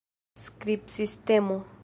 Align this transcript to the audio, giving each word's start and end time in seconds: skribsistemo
skribsistemo 0.43 1.57